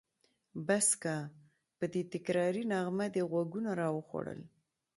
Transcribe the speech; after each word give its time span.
بس 0.67 0.87
که! 1.01 1.15
په 1.77 1.85
دې 1.93 2.01
تکراري 2.13 2.63
نغمه 2.71 3.07
دې 3.13 3.23
غوږونه 3.29 3.69
راوخوړل. 3.81 4.41